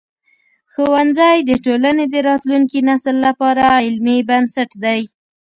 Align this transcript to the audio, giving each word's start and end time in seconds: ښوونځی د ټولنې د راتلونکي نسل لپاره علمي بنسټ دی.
ښوونځی 0.71 1.37
د 1.43 1.51
ټولنې 1.65 2.05
د 2.13 2.15
راتلونکي 2.29 2.79
نسل 2.89 3.15
لپاره 3.27 3.63
علمي 3.85 4.17
بنسټ 4.29 4.71
دی. 4.83 5.01